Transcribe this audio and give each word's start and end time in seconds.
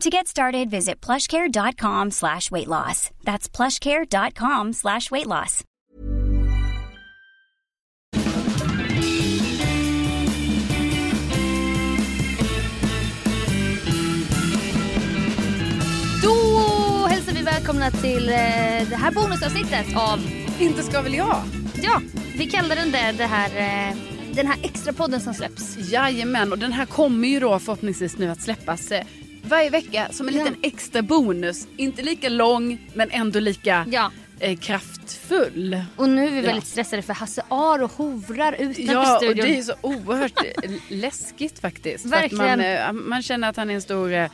To 0.00 0.10
get 0.10 0.26
started, 0.26 0.70
visit 0.70 1.00
plushcare.com 1.00 2.10
slash 2.10 2.50
weight 2.50 2.68
loss. 2.68 3.10
That's 3.24 3.48
plushcare.com 3.48 4.72
slash 4.72 5.10
weight 5.10 5.26
loss. 5.26 5.64
Då 16.22 17.06
hälsar 17.06 17.32
vi 17.32 17.42
välkomna 17.42 17.90
till 17.90 18.28
eh, 18.28 18.34
det 18.88 18.96
här 18.96 19.12
bonusavsnittet 19.12 19.96
av 19.96 20.20
Inte 20.58 20.82
ska 20.82 21.02
väl 21.02 21.14
jag? 21.14 21.42
Ja, 21.82 22.00
vi 22.36 22.46
kallar 22.46 22.76
den 22.76 22.90
det, 22.90 23.12
det 23.18 23.26
här, 23.26 23.48
eh, 23.48 23.96
den 24.34 24.46
här 24.46 24.56
extra 24.62 24.92
podden 24.92 25.20
som 25.20 25.34
släpps. 25.34 25.76
Jajamän, 25.92 26.52
och 26.52 26.58
den 26.58 26.72
här 26.72 26.86
kommer 26.86 27.28
ju 27.28 27.40
då 27.40 27.58
förhoppningsvis 27.58 28.18
nu 28.18 28.30
att 28.30 28.40
släppas 28.40 28.92
eh, 28.92 29.04
varje 29.42 29.70
vecka 29.70 30.08
som 30.10 30.28
en 30.28 30.34
Ja. 30.34 30.44
liten 30.44 30.58
extra 30.62 31.02
bonus. 31.02 31.66
Inte 31.76 32.02
lika 32.02 32.28
lång 32.28 32.78
men 32.94 33.10
ändå 33.10 33.40
lika 33.40 33.86
Ja. 33.90 34.10
eh, 34.40 34.56
kraftfull. 34.58 35.82
Och 35.96 36.08
nu 36.08 36.26
är 36.26 36.30
vi 36.30 36.36
Ja. 36.36 36.42
väldigt 36.42 36.66
stressade 36.66 37.02
för 37.02 37.14
Hasse 37.14 37.42
Aro 37.48 37.86
hovrar 37.96 38.52
utanför 38.58 38.82
Ja, 38.92 39.16
och 39.16 39.22
studion. 39.22 39.46
det 39.46 39.58
är 39.58 39.62
så 39.62 39.74
oerhört 39.80 40.44
eh, 40.62 40.70
läskigt 40.88 41.58
faktiskt. 41.58 42.06
Verkligen. 42.06 42.46
Man, 42.46 42.60
eh, 42.60 42.92
man 42.92 43.22
känner 43.22 43.48
att 43.48 43.56
han 43.56 43.70
är 43.70 43.74
en 43.74 43.82
stor, 43.82 44.12
eh, 44.12 44.28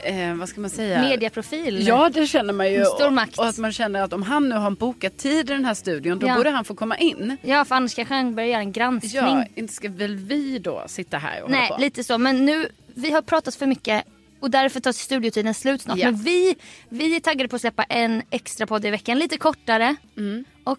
eh, 0.00 0.34
vad 0.34 0.48
ska 0.48 0.60
man 0.60 0.70
säga? 0.70 1.00
Mediaprofil. 1.00 1.86
Ja 1.86 2.10
det 2.14 2.26
känner 2.26 2.52
man 2.52 2.72
ju. 2.72 2.84
Stor 2.84 3.06
Och- 3.06 3.12
makt. 3.12 3.38
Och 3.38 3.46
att 3.48 3.58
man 3.58 3.72
känner 3.72 4.02
att 4.02 4.12
om 4.12 4.22
han 4.22 4.48
nu 4.48 4.54
har 4.54 4.70
bokat 4.70 5.16
tid 5.18 5.50
i 5.50 5.52
den 5.52 5.64
här 5.64 5.74
studion 5.74 6.18
då 6.18 6.26
Ja. 6.26 6.34
borde 6.36 6.50
han 6.50 6.64
få 6.64 6.74
komma 6.74 6.96
in. 6.98 7.36
Ja, 7.42 7.64
för 7.64 7.74
annars 7.74 7.94
kanske 7.94 8.14
han 8.14 8.34
börjar 8.34 8.48
göra 8.48 8.60
en 8.60 8.72
granskning. 8.72 9.12
Ja, 9.24 9.44
inte 9.54 9.74
ska 9.74 9.88
väl 9.88 10.16
vi 10.16 10.58
då 10.58 10.84
sitta 10.86 11.18
här 11.18 11.42
och 11.42 11.50
Nej, 11.50 11.60
hålla 11.60 11.74
på? 11.76 11.80
lite 11.80 12.04
så. 12.04 12.18
Men 12.18 12.44
nu, 12.46 12.68
vi 12.94 13.10
har 13.10 13.22
pratat 13.22 13.54
för 13.54 13.66
mycket 13.66 14.04
och 14.40 14.50
därför 14.50 14.80
tar 14.80 14.92
studiotiden 14.92 15.54
slut 15.54 15.82
snart. 15.82 15.98
Ja. 15.98 16.10
Men 16.10 16.20
vi, 16.22 16.56
vi 16.88 17.16
är 17.16 17.20
taggade 17.20 17.48
på 17.48 17.56
att 17.56 17.60
släppa 17.60 17.82
en 17.82 18.22
extra 18.30 18.66
podd 18.66 18.84
i 18.84 18.90
veckan, 18.90 19.18
lite 19.18 19.36
kortare. 19.36 19.96
Mm. 20.16 20.44
Och 20.64 20.78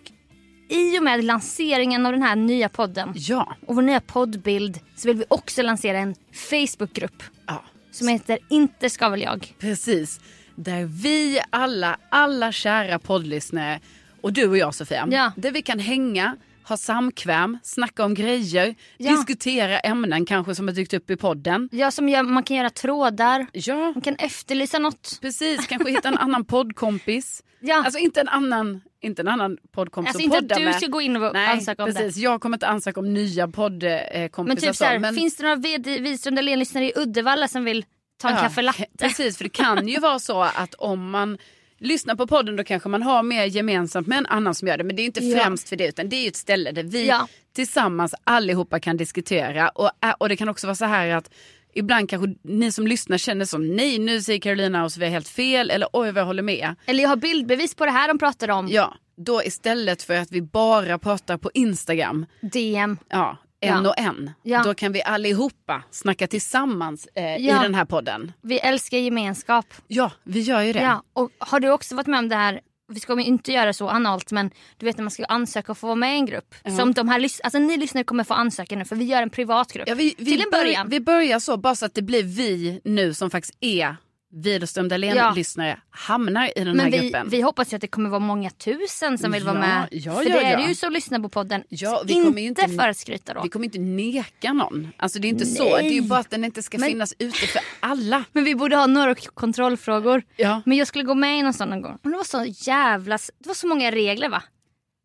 i 0.70 1.00
och 1.00 1.04
med 1.04 1.24
lanseringen 1.24 2.06
av 2.06 2.12
den 2.12 2.24
här 2.24 2.36
nya 2.36 2.70
podden 2.70 3.14
Ja. 3.16 3.56
och 3.66 3.76
vår 3.76 3.82
nya 3.82 4.02
poddbild 4.02 4.80
så 4.96 5.08
vill 5.08 5.18
vi 5.18 5.24
också 5.28 5.62
lansera 5.62 5.98
en 5.98 6.16
Facebookgrupp 6.34 7.24
ja. 7.48 7.64
som 7.92 8.08
heter 8.08 8.40
Inte 8.50 8.90
ska 8.90 9.10
väl 9.10 9.22
jag. 9.22 9.54
Precis. 9.60 10.20
Där 10.56 10.86
vi 10.86 11.40
alla, 11.50 11.98
alla 12.10 12.52
kära 12.52 13.00
poddlyssnare 13.00 13.80
och 14.22 14.34
du 14.34 14.48
och 14.48 14.58
jag 14.58 14.76
Sofia. 14.76 15.08
Ja. 15.12 15.32
Där 15.36 15.52
vi 15.52 15.62
kan 15.62 15.80
hänga, 15.80 16.36
ha 16.70 16.78
samkväm, 16.78 17.58
snacka 17.64 18.06
om 18.06 18.14
grejer, 18.14 18.76
Ja. 18.98 19.12
diskutera 19.12 19.80
ämnen 19.80 20.26
kanske 20.26 20.56
som 20.56 20.68
har 20.68 20.76
dykt 20.76 20.94
upp 20.94 21.10
i 21.10 21.16
podden. 21.18 21.70
Ja, 21.72 21.92
som 21.92 22.10
gör, 22.10 22.24
man 22.24 22.44
kan 22.44 22.58
göra 22.58 22.70
trådar, 22.70 23.48
Ja, 23.54 23.76
man 23.76 24.02
kan 24.02 24.16
efterlysa 24.16 24.80
något. 24.80 25.18
precis. 25.22 25.68
Kanske 25.68 25.90
hitta 25.96 26.08
en 26.08 26.18
annan 26.18 26.46
poddkompis. 26.46 27.44
Ja. 27.62 27.76
Alltså 27.86 28.00
inte 28.00 28.22
en 28.22 28.28
annan, 28.30 28.82
inte 29.02 29.22
en 29.22 29.28
annan 29.28 29.58
poddkompis 29.72 30.10
Alltså 30.16 30.24
inte 30.24 30.38
att 30.38 30.50
du 30.60 30.66
med. 30.66 30.76
ska 30.76 30.88
gå 30.88 31.02
in 31.02 31.16
och 31.16 31.34
Nej, 31.34 31.48
ansöka 31.48 31.84
om 31.84 31.94
precis. 31.94 32.16
det. 32.16 32.22
Jag 32.22 32.42
kommer 32.42 32.56
inte 32.58 32.68
ansöka 32.68 33.00
om 33.00 33.14
nya 33.14 33.48
poddkompisar. 33.48 34.44
Men 34.44 34.58
typ 34.58 34.76
så 34.76 34.86
här, 34.86 35.14
finns 35.14 35.36
det 35.38 35.44
några 35.44 35.56
Wiström 36.00 36.36
Dahlén-lyssnare 36.36 36.86
i 36.86 36.94
Uddevalla 36.96 37.48
som 37.48 37.64
vill 37.66 37.86
ta 38.22 38.30
en 38.30 38.36
Ja, 38.36 38.42
kaffe 38.42 38.62
latte? 38.62 38.86
Precis, 39.00 39.38
för 39.38 39.44
det 39.44 39.50
kan 39.50 39.88
ju 39.88 40.00
vara 40.10 40.20
så 40.20 40.42
att 40.42 40.74
om 40.74 41.10
man 41.10 41.38
lyssnar 41.80 42.16
på 42.16 42.28
podden 42.28 42.56
då 42.56 42.64
kanske 42.64 42.90
man 42.90 43.04
har 43.04 43.24
mer 43.24 43.46
gemensamt 43.46 44.08
med 44.08 44.18
en 44.18 44.26
annan 44.26 44.56
som 44.56 44.68
gör 44.68 44.78
det. 44.78 44.84
Men 44.84 44.96
det 44.96 45.02
är 45.02 45.06
inte 45.06 45.26
Ja. 45.26 45.38
främst 45.44 45.70
för 45.70 45.76
det 45.76 45.88
utan 45.88 46.10
det 46.10 46.16
är 46.16 46.22
ju 46.22 46.28
ett 46.28 46.36
ställe 46.36 46.72
där 46.72 46.84
vi 46.84 47.08
Ja. 47.08 47.28
tillsammans 47.56 48.16
allihopa 48.24 48.80
kan 48.80 48.98
diskutera. 48.98 49.70
Och, 49.70 49.92
och 50.18 50.30
det 50.30 50.36
kan 50.36 50.50
också 50.50 50.68
vara 50.68 50.76
så 50.76 50.86
här 50.86 51.08
att 51.10 51.32
ibland 51.74 52.10
kanske 52.10 52.36
ni 52.44 52.72
som 52.72 52.88
lyssnar 52.88 53.18
känner 53.18 53.46
som 53.46 53.76
nej 53.76 54.00
nu 54.00 54.22
säger 54.22 54.40
Carolina 54.40 54.84
och 54.84 54.92
Sofia 54.92 55.10
helt 55.10 55.28
fel 55.28 55.70
eller 55.70 55.88
oj 55.94 56.12
vad 56.12 56.22
jag 56.22 56.26
håller 56.26 56.44
med. 56.44 56.76
Eller 56.86 57.04
jag 57.04 57.10
har 57.10 57.16
bildbevis 57.16 57.76
på 57.76 57.86
det 57.86 57.92
här 57.92 58.08
de 58.08 58.20
pratar 58.20 58.50
om. 58.50 58.68
Ja, 58.72 58.94
då 59.18 59.44
istället 59.44 60.04
för 60.04 60.16
att 60.16 60.32
vi 60.32 60.42
bara 60.42 61.00
pratar 61.00 61.38
på 61.38 61.52
Instagram, 61.54 62.26
DM. 62.42 62.98
ja, 63.10 63.38
en 63.62 63.84
Ja. 63.84 63.90
och 63.90 64.00
en. 64.00 64.32
Ja. 64.44 64.64
Då 64.64 64.74
kan 64.74 64.92
vi 64.92 65.04
allihopa 65.04 65.84
snacka 65.92 66.28
tillsammans 66.28 67.08
eh, 67.16 67.24
Ja. 67.24 67.60
i 67.60 67.64
den 67.64 67.76
här 67.76 67.86
podden. 67.86 68.32
Vi 68.42 68.60
älskar 68.60 68.98
gemenskap. 68.98 69.66
Ja, 69.88 70.12
vi 70.24 70.40
gör 70.42 70.62
ju 70.62 70.74
det. 70.74 70.82
Ja. 70.82 71.04
Och 71.14 71.30
har 71.40 71.60
du 71.60 71.70
också 71.72 71.96
varit 71.96 72.08
med 72.08 72.20
om 72.20 72.30
det 72.30 72.36
här? 72.36 72.62
Vi 72.92 73.00
ska 73.00 73.20
inte 73.22 73.52
göra 73.52 73.74
så 73.74 73.90
analt 73.90 74.32
men 74.32 74.52
du 74.78 74.86
vet 74.86 74.98
när 74.98 75.04
man 75.04 75.12
ska 75.12 75.26
ansöka 75.26 75.72
och 75.72 75.78
få 75.78 75.88
vara 75.88 75.96
med 75.96 76.14
i 76.16 76.18
en 76.18 76.26
grupp. 76.26 76.56
Som 76.78 76.94
de 76.94 77.10
här 77.10 77.28
alltså 77.44 77.60
ni 77.60 77.78
lyssnare 77.78 78.04
kommer 78.04 78.24
få 78.24 78.34
ansöka 78.34 78.76
nu 78.76 78.86
för 78.86 78.96
vi 78.96 79.06
gör 79.06 79.22
en 79.22 79.30
privat 79.30 79.74
grupp. 79.74 79.88
Ja, 79.90 79.96
vi, 79.96 80.16
vi, 80.18 80.26
Till 80.26 80.42
en 80.42 80.50
bör- 80.52 80.64
början. 80.64 80.90
vi 80.90 81.00
börjar 81.00 81.40
så, 81.40 81.58
bara 81.58 81.76
så 81.76 81.86
att 81.86 81.94
det 81.94 82.02
blir 82.02 82.24
vi 82.24 82.82
nu 82.84 83.14
som 83.14 83.30
faktiskt 83.30 83.58
är 83.60 83.96
Widerström 84.32 84.86
Ja. 84.86 84.90
Dahlén-lyssnare 84.90 85.80
hamnar 85.90 86.46
i 86.60 86.64
den 86.64 86.78
men 86.78 86.80
här 86.80 86.92
vi, 86.92 86.98
gruppen. 87.00 87.30
vi 87.30 87.42
hoppas 87.42 87.74
ju 87.74 87.76
att 87.76 87.82
det 87.82 87.88
kommer 87.88 88.10
vara 88.10 88.20
många 88.20 88.50
tusen 88.50 89.18
som 89.18 89.32
vill 89.32 89.44
vara 89.44 89.56
Ja, 89.56 89.60
med. 89.62 89.88
ja, 89.92 90.14
för 90.16 90.24
det 90.24 90.40
är 90.44 90.68
ju 90.68 90.76
som 90.76 90.94
lyssnar 90.94 91.20
på 91.20 91.30
podden. 91.30 91.64
Ja, 91.70 91.90
Så 91.98 92.04
vi 92.06 92.14
kommer 92.14 92.42
inte, 92.42 92.62
inte- 92.62 92.76
för 92.84 92.90
att 92.90 92.98
skryta 92.98 93.34
då. 93.34 93.42
Vi 93.44 93.50
kommer 93.50 93.66
inte 93.66 93.80
neka 93.80 94.54
någon. 94.54 94.92
Alltså 94.98 95.20
det 95.20 95.28
är 95.28 95.30
inte 95.30 95.46
så. 95.46 95.64
Det 95.78 95.86
är 95.86 95.90
ju 95.92 96.02
bara 96.02 96.20
att 96.20 96.30
den 96.30 96.46
inte 96.46 96.64
ska 96.64 96.78
Men- 96.78 96.90
finnas 96.90 97.14
ute 97.20 97.38
för 97.48 97.62
alla. 97.80 98.24
Men 98.32 98.44
vi 98.44 98.56
borde 98.56 98.76
ha 98.76 98.86
några 98.88 99.16
kontrollfrågor. 99.16 100.24
Men 100.66 100.78
jag 100.78 100.88
skulle 100.88 101.04
gå 101.04 101.14
med 101.16 101.40
i 101.40 101.42
någon 101.44 101.54
sån 101.54 101.70
någon 101.70 101.82
gång. 101.82 101.98
Men 102.02 102.12
det 102.12 102.18
var 102.18 102.24
så 102.24 102.46
jävla... 102.70 103.18
Det 103.18 103.48
var 103.48 103.54
så 103.56 103.68
många 103.68 103.92
regler 103.92 104.30
va? 104.30 104.44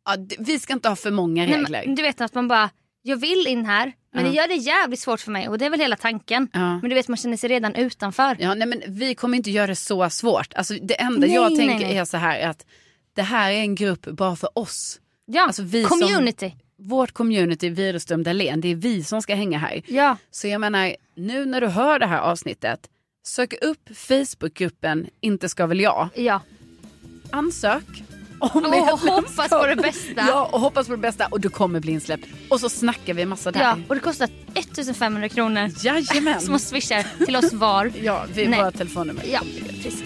Ja, 0.05 0.17
vi 0.39 0.59
ska 0.59 0.73
inte 0.73 0.89
ha 0.89 0.97
för 0.97 1.11
många 1.11 1.44
Nej, 1.47 1.55
regler. 1.56 1.82
men, 1.87 1.94
du 1.94 2.03
vet 2.03 2.21
att 2.21 2.35
man 2.35 2.49
bara, 2.49 2.71
jag 3.06 3.17
vill 3.17 3.47
in 3.47 3.65
här. 3.67 3.93
Men 4.12 4.25
Ja. 4.25 4.31
det 4.31 4.37
gör 4.37 4.49
det 4.49 4.55
jävligt 4.55 5.01
svårt 5.01 5.21
för 5.21 5.31
mig 5.31 5.49
och 5.49 5.59
det 5.59 5.67
är 5.67 5.71
väl 5.71 5.81
hela 5.81 5.97
tanken. 5.97 6.49
Ja. 6.53 6.79
Men 6.81 6.89
du 6.91 6.95
vet 6.95 7.09
man 7.09 7.17
känner 7.17 7.37
sig 7.37 7.49
redan 7.51 7.75
utanför. 7.75 8.37
Ja, 8.41 8.55
nej, 8.55 8.69
men 8.69 8.83
vi 8.89 9.15
kommer 9.15 9.37
inte 9.37 9.51
göra 9.51 9.67
det 9.67 9.77
så 9.77 10.11
svårt. 10.11 10.55
Alltså, 10.55 10.75
det 10.83 11.01
enda 11.01 11.21
Nej, 11.27 11.35
jag 11.35 11.53
nej, 11.53 11.67
tänker 11.69 11.87
nej. 11.87 11.97
är 11.97 12.05
så 12.05 12.17
här 12.17 12.49
att 12.49 12.67
det 13.15 13.23
här 13.23 13.51
är 13.53 13.61
en 13.61 13.75
grupp 13.75 14.05
bara 14.06 14.37
för 14.37 14.59
oss. 14.59 15.01
Ja, 15.27 15.43
Alltså, 15.47 15.62
vi 15.62 15.83
som- 15.85 16.01
community. 16.01 16.53
Vårt 16.79 17.12
community 17.12 17.71
Widerström 17.71 18.23
Dahlén, 18.23 18.61
det 18.61 18.69
är 18.69 18.75
vi 18.75 19.05
som 19.05 19.23
ska 19.23 19.35
hänga 19.35 19.59
här. 19.59 19.83
Ja. 19.87 20.17
Så 20.31 20.49
jag 20.49 20.61
menar, 20.61 20.97
nu 21.17 21.45
när 21.47 21.61
du 21.61 21.67
hör 21.67 21.99
det 21.99 22.07
här 22.07 22.19
avsnittet, 22.21 22.89
sök 23.27 23.55
upp 23.62 23.97
Facebookgruppen 23.97 25.07
Inte 25.21 25.49
ska 25.49 25.67
väl 25.67 25.81
jag. 25.81 26.09
ja. 26.15 26.41
Ansök. 27.31 27.85
Om 28.39 28.65
Och 28.65 28.71
medlemskap. 28.71 29.01
hoppas 29.15 29.49
på 29.49 29.67
det 29.67 29.77
bästa. 29.77 30.13
Ja, 30.29 30.49
och 30.53 30.61
hoppas 30.61 30.87
på 30.87 30.93
det 30.93 30.99
bästa 30.99 31.27
och 31.27 31.41
du 31.41 31.49
kommer 31.49 31.81
bli 31.81 31.93
insläppt. 31.93 32.27
Och 32.49 32.61
så 32.61 32.69
snackar 32.69 33.15
vi 33.15 33.27
massa 33.27 33.53
där. 33.53 33.61
Ja, 33.61 33.79
och 33.89 33.95
det 33.95 34.01
kostar 34.01 34.29
1500 34.55 35.29
kronor. 35.29 35.71
Jajamän. 35.83 36.41
Som 36.41 36.51
man 36.51 36.61
swishar 36.61 37.25
till 37.27 37.37
oss 37.37 37.53
var. 37.53 37.93
Ja, 38.03 38.25
vi 38.35 38.47
Nej. 38.47 38.59
våra 38.61 38.71
telefonnummer. 38.71 39.25
Ja, 39.33 39.41
precis. 39.83 40.03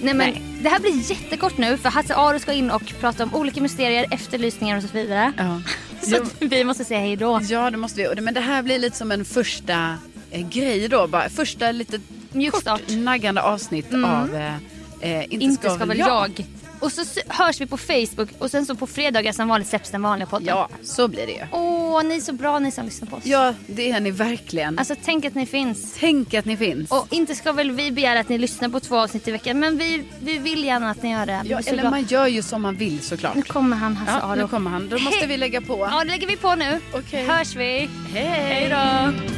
Nej 0.00 0.14
men 0.14 0.34
Det 0.62 0.68
här 0.68 0.80
blir 0.80 1.10
jättekort 1.10 1.58
nu 1.58 1.76
för 1.76 1.88
Hasse 1.88 2.14
Aro 2.16 2.38
ska 2.38 2.52
in 2.52 2.70
och 2.70 2.82
prata 3.00 3.22
om 3.22 3.34
olika 3.34 3.60
mysterier, 3.60 4.06
efterlysningar 4.10 4.76
och 4.76 4.82
så 4.82 4.88
vidare. 4.92 5.32
Ja. 5.36 5.60
Så 6.02 6.16
att 6.22 6.34
vi 6.40 6.64
måste 6.64 6.84
säga 6.84 7.00
hej 7.00 7.16
då. 7.16 7.40
Ja, 7.42 7.70
det 7.70 7.76
måste 7.76 8.00
vi. 8.02 8.08
Och 8.08 8.22
Men 8.22 8.34
det 8.34 8.40
här 8.40 8.62
blir 8.62 8.78
lite 8.78 8.96
som 8.96 9.12
en 9.12 9.24
första 9.24 9.94
eh, 10.30 10.48
grej 10.48 10.88
då. 10.88 11.06
Bara. 11.06 11.28
Första 11.28 11.72
lite 11.72 12.00
Mjukstart. 12.32 12.80
kort 12.80 12.96
naggande 12.96 13.42
avsnitt 13.42 13.94
av 13.94 14.34
eh, 14.34 14.54
eh, 15.00 15.24
Inte, 15.24 15.36
Inte 15.36 15.70
ska 15.70 15.84
väl 15.84 15.98
jag. 15.98 16.46
Och 16.80 16.92
så 16.92 17.02
hörs 17.28 17.60
vi 17.60 17.66
på 17.66 17.76
Facebook 17.76 18.28
och 18.38 18.50
sen 18.50 18.66
så 18.66 18.74
på 18.74 18.86
fredagar 18.86 19.32
som 19.32 19.48
vanligt 19.48 19.68
släpps 19.68 19.90
den 19.90 20.02
vanliga 20.02 20.26
podden. 20.26 20.48
Ja, 20.48 20.68
så 20.82 21.08
blir 21.08 21.26
det 21.26 21.32
ju. 21.32 21.42
Åh, 21.52 22.02
ni 22.04 22.16
är 22.16 22.20
så 22.20 22.32
bra 22.32 22.58
ni 22.58 22.70
som 22.70 22.84
lyssnar 22.84 23.08
på 23.08 23.16
oss. 23.16 23.26
Ja, 23.26 23.54
det 23.66 23.90
är 23.90 24.00
ni 24.00 24.10
verkligen. 24.10 24.78
Alltså 24.78 24.94
tänk 25.04 25.24
att 25.24 25.34
ni 25.34 25.46
finns. 25.46 25.94
Tänk 25.98 26.34
att 26.34 26.44
ni 26.44 26.56
finns. 26.56 26.90
Och 26.90 27.06
inte 27.10 27.34
ska 27.34 27.52
väl 27.52 27.70
vi 27.70 27.90
begära 27.92 28.20
att 28.20 28.28
ni 28.28 28.38
lyssnar 28.38 28.68
på 28.68 28.80
två 28.80 28.96
avsnitt 28.98 29.28
i 29.28 29.30
veckan 29.30 29.58
men 29.60 29.78
vi, 29.78 30.04
vi 30.20 30.38
vill 30.38 30.64
gärna 30.64 30.90
att 30.90 31.02
ni 31.02 31.10
gör 31.12 31.26
det. 31.26 31.42
Ja, 31.44 31.58
eller 31.58 31.72
glada. 31.72 31.90
man 31.90 32.04
gör 32.04 32.26
ju 32.26 32.42
som 32.42 32.62
man 32.62 32.76
vill 32.76 33.00
såklart. 33.02 33.34
Nu 33.34 33.42
kommer 33.42 33.76
han 33.76 33.96
Hasse 33.96 34.18
Ja, 34.22 34.32
Aro. 34.32 34.36
nu 34.40 34.48
kommer 34.48 34.70
han. 34.70 34.88
Då 34.88 34.98
måste 34.98 35.18
Hej. 35.18 35.28
vi 35.28 35.36
lägga 35.36 35.60
på. 35.60 35.88
Ja, 35.92 35.98
det 36.04 36.10
lägger 36.10 36.26
vi 36.26 36.36
på 36.36 36.54
nu. 36.54 36.80
Okej. 36.94 37.26
Hörs 37.26 37.56
vi. 37.56 37.88
Hej! 38.12 38.24
Hej 38.24 38.68
då. 38.68 39.37